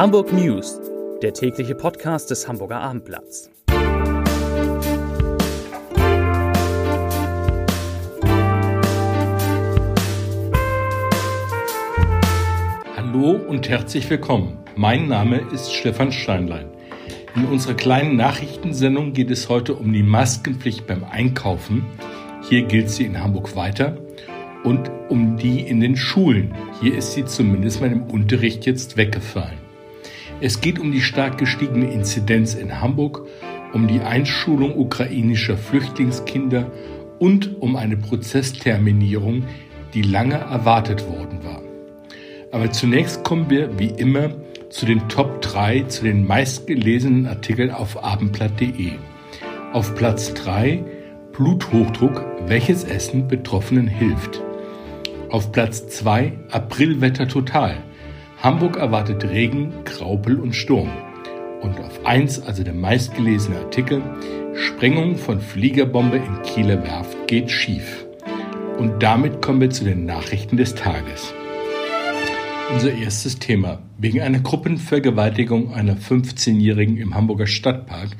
[0.00, 0.80] Hamburg News,
[1.20, 3.50] der tägliche Podcast des Hamburger Abendblatts.
[12.96, 14.56] Hallo und herzlich willkommen.
[14.74, 16.70] Mein Name ist Stefan Steinlein.
[17.36, 21.84] In unserer kleinen Nachrichtensendung geht es heute um die Maskenpflicht beim Einkaufen.
[22.48, 23.98] Hier gilt sie in Hamburg weiter.
[24.64, 26.54] Und um die in den Schulen.
[26.80, 29.69] Hier ist sie zumindest mal im Unterricht jetzt weggefallen.
[30.42, 33.26] Es geht um die stark gestiegene Inzidenz in Hamburg,
[33.74, 36.70] um die Einschulung ukrainischer Flüchtlingskinder
[37.18, 39.44] und um eine Prozessterminierung,
[39.92, 41.60] die lange erwartet worden war.
[42.52, 44.30] Aber zunächst kommen wir wie immer
[44.70, 48.92] zu den Top 3 zu den meistgelesenen Artikeln auf abendblatt.de.
[49.74, 50.82] Auf Platz 3
[51.32, 54.40] Bluthochdruck, welches Essen Betroffenen hilft.
[55.28, 57.76] Auf Platz 2 Aprilwetter total.
[58.42, 60.88] Hamburg erwartet Regen, Graupel und Sturm.
[61.60, 64.02] Und auf 1, also der meistgelesene Artikel,
[64.54, 68.06] Sprengung von Fliegerbombe in Kieler Werft geht schief.
[68.78, 71.34] Und damit kommen wir zu den Nachrichten des Tages.
[72.72, 73.82] Unser erstes Thema.
[73.98, 78.16] Wegen einer Gruppenvergewaltigung einer 15-Jährigen im Hamburger Stadtpark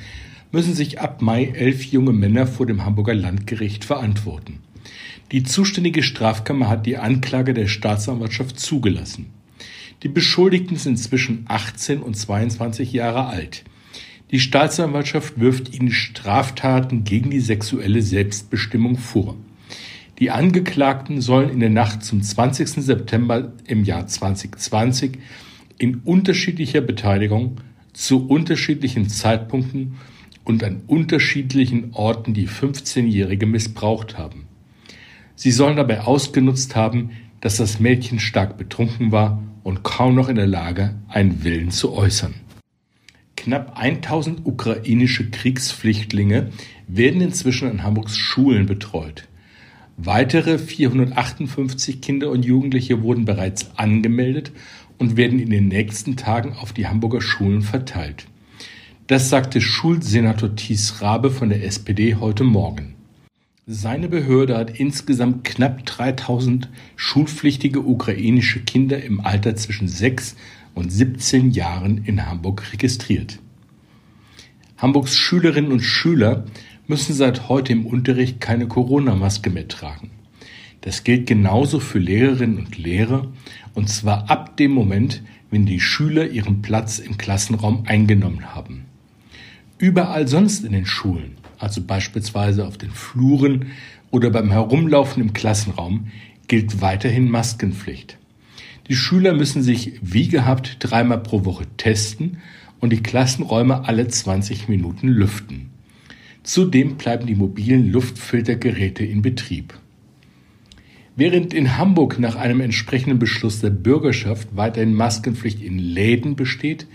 [0.52, 4.58] müssen sich ab Mai elf junge Männer vor dem Hamburger Landgericht verantworten.
[5.33, 9.39] Die zuständige Strafkammer hat die Anklage der Staatsanwaltschaft zugelassen.
[10.02, 13.64] Die Beschuldigten sind zwischen 18 und 22 Jahre alt.
[14.30, 19.36] Die Staatsanwaltschaft wirft ihnen Straftaten gegen die sexuelle Selbstbestimmung vor.
[20.20, 22.84] Die Angeklagten sollen in der Nacht zum 20.
[22.84, 25.18] September im Jahr 2020
[25.78, 27.56] in unterschiedlicher Beteiligung
[27.92, 29.96] zu unterschiedlichen Zeitpunkten
[30.44, 34.46] und an unterschiedlichen Orten die 15-Jährige missbraucht haben.
[35.34, 40.36] Sie sollen dabei ausgenutzt haben, dass das Mädchen stark betrunken war und kaum noch in
[40.36, 42.34] der Lage, einen Willen zu äußern.
[43.36, 46.50] Knapp 1000 ukrainische Kriegsflüchtlinge
[46.86, 49.29] werden inzwischen an Hamburgs Schulen betreut.
[49.96, 54.52] Weitere 458 Kinder und Jugendliche wurden bereits angemeldet
[54.98, 58.27] und werden in den nächsten Tagen auf die Hamburger Schulen verteilt.
[59.06, 62.95] Das sagte Schulsenator Thies Rabe von der SPD heute Morgen.
[63.73, 70.35] Seine Behörde hat insgesamt knapp 3000 schulpflichtige ukrainische Kinder im Alter zwischen 6
[70.75, 73.39] und 17 Jahren in Hamburg registriert.
[74.77, 76.47] Hamburgs Schülerinnen und Schüler
[76.89, 80.11] müssen seit heute im Unterricht keine Corona-Maske mehr tragen.
[80.80, 83.29] Das gilt genauso für Lehrerinnen und Lehrer,
[83.75, 85.23] und zwar ab dem Moment,
[85.53, 88.86] wenn die Schüler ihren Platz im Klassenraum eingenommen haben.
[89.79, 93.67] Überall sonst in den Schulen also beispielsweise auf den Fluren
[94.11, 96.09] oder beim Herumlaufen im Klassenraum,
[96.48, 98.19] gilt weiterhin Maskenpflicht.
[98.89, 102.39] Die Schüler müssen sich wie gehabt dreimal pro Woche testen
[102.81, 105.71] und die Klassenräume alle 20 Minuten lüften.
[106.43, 109.75] Zudem bleiben die mobilen Luftfiltergeräte in Betrieb.
[111.15, 116.87] Während in Hamburg nach einem entsprechenden Beschluss der Bürgerschaft weiterhin Maskenpflicht in Läden besteht,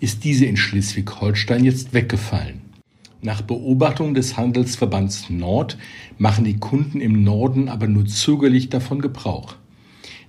[0.00, 2.69] ist diese in Schleswig-Holstein jetzt weggefallen.
[3.22, 5.76] Nach Beobachtung des Handelsverbands Nord
[6.16, 9.56] machen die Kunden im Norden aber nur zögerlich davon Gebrauch.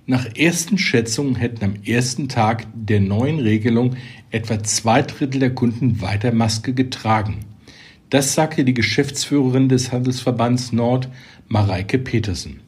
[0.04, 3.96] Nach ersten Schätzungen hätten am ersten Tag der neuen Regelung
[4.30, 7.46] etwa zwei Drittel der Kunden weiter Maske getragen.
[8.10, 11.08] Das sagte die Geschäftsführerin des Handelsverbands Nord,
[11.48, 12.60] Mareike Petersen.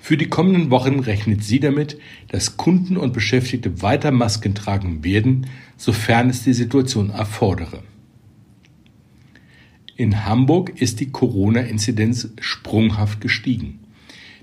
[0.00, 5.46] Für die kommenden Wochen rechnet sie damit, dass Kunden und Beschäftigte weiter Masken tragen werden,
[5.76, 7.84] sofern es die Situation erfordere.
[10.00, 13.80] In Hamburg ist die Corona-Inzidenz sprunghaft gestiegen.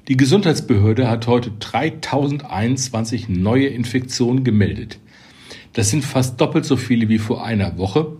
[0.08, 5.00] Die Gesundheitsbehörde hat heute 3021 neue Infektionen gemeldet.
[5.74, 8.18] Das sind fast doppelt so viele wie vor einer Woche.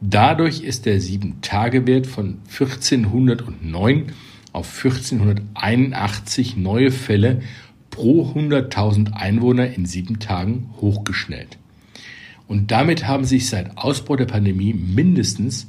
[0.00, 4.06] Dadurch ist der 7-Tage-Wert von 1409
[4.52, 7.42] auf 1481 neue Fälle
[7.90, 11.58] pro 100.000 Einwohner in sieben Tagen hochgeschnellt.
[12.48, 15.68] Und damit haben sich seit Ausbruch der Pandemie mindestens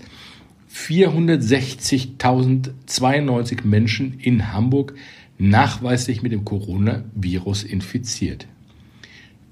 [0.74, 4.96] 460.092 Menschen in Hamburg
[5.38, 8.48] nachweislich mit dem Coronavirus infiziert.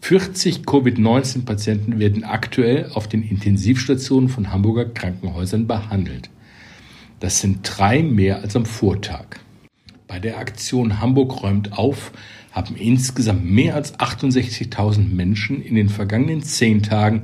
[0.01, 6.31] 40 Covid-19-Patienten werden aktuell auf den Intensivstationen von Hamburger Krankenhäusern behandelt.
[7.19, 9.25] Das sind drei mehr als am Vortag.
[10.07, 12.11] Bei der Aktion Hamburg räumt auf
[12.51, 17.21] haben insgesamt mehr als 68.000 Menschen in den vergangenen zehn Tagen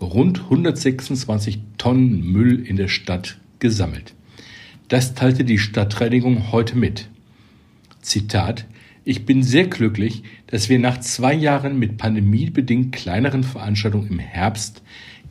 [0.00, 4.14] rund 126 Tonnen Müll in der Stadt gesammelt.
[4.88, 7.08] Das teilte die Stadtreinigung heute mit.
[8.00, 8.66] Zitat
[9.04, 14.82] Ich bin sehr glücklich, dass wir nach zwei Jahren mit pandemiebedingt kleineren Veranstaltungen im Herbst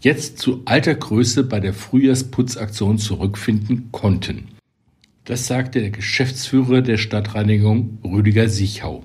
[0.01, 4.49] jetzt zu alter Größe bei der Frühjahrsputzaktion zurückfinden konnten.
[5.25, 9.03] Das sagte der Geschäftsführer der Stadtreinigung Rüdiger Sichau.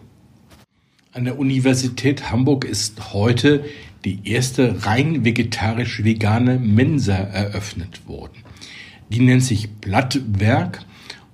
[1.12, 3.64] An der Universität Hamburg ist heute
[4.04, 8.38] die erste rein vegetarisch-vegane Mensa eröffnet worden.
[9.10, 10.84] Die nennt sich Blattwerk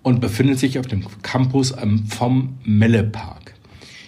[0.03, 1.75] und befindet sich auf dem Campus
[2.09, 3.55] vom Melle Park.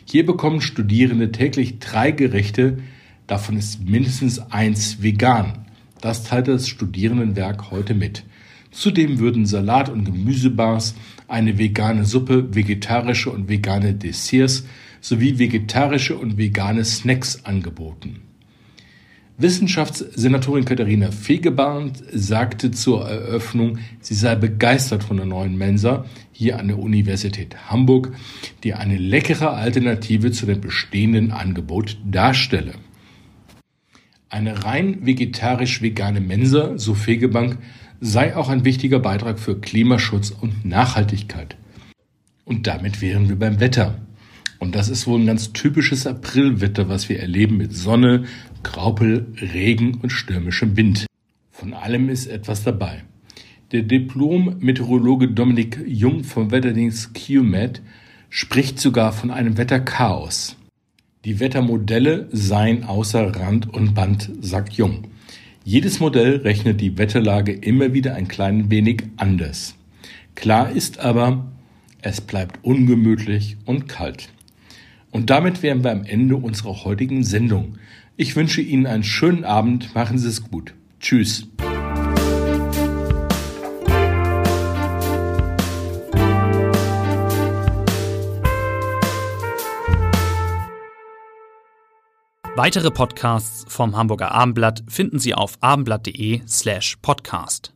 [0.04, 2.78] Hier bekommen Studierende täglich drei Gerichte,
[3.26, 5.66] davon ist mindestens eins vegan.
[6.00, 8.24] Das teilt das Studierendenwerk heute mit.
[8.72, 10.94] Zudem würden Salat- und Gemüsebars,
[11.28, 14.64] eine vegane Suppe, vegetarische und vegane Desserts
[15.00, 18.20] sowie vegetarische und vegane Snacks angeboten.
[19.40, 26.68] Wissenschaftssenatorin Katharina Fegebarnt sagte zur Eröffnung, sie sei begeistert von der neuen Mensa hier an
[26.68, 28.12] der Universität Hamburg,
[28.64, 32.74] die eine leckere Alternative zu dem bestehenden Angebot darstelle.
[34.28, 37.56] Eine rein vegetarisch-vegane Mensa, so Fegebank,
[38.00, 41.56] sei auch ein wichtiger Beitrag für Klimaschutz und Nachhaltigkeit.
[42.44, 43.98] Und damit wären wir beim Wetter.
[44.60, 48.24] Und das ist wohl ein ganz typisches Aprilwetter, was wir erleben mit Sonne,
[48.62, 51.06] Graupel, Regen und stürmischem Wind.
[51.50, 53.02] Von allem ist etwas dabei.
[53.72, 57.80] Der Diplom-Meteorologe Dominik Jung vom Wetterdienst QMED
[58.28, 60.56] spricht sogar von einem Wetterchaos.
[61.24, 65.04] Die Wettermodelle seien außer Rand und Band, sagt Jung.
[65.64, 69.74] Jedes Modell rechnet die Wetterlage immer wieder ein klein wenig anders.
[70.34, 71.50] Klar ist aber,
[72.02, 74.28] es bleibt ungemütlich und kalt.
[75.10, 77.78] Und damit wären wir am Ende unserer heutigen Sendung.
[78.16, 80.74] Ich wünsche Ihnen einen schönen Abend, machen Sie es gut.
[81.00, 81.48] Tschüss.
[92.56, 97.72] Weitere Podcasts vom Hamburger Abendblatt finden Sie auf abendblatt.de slash podcast.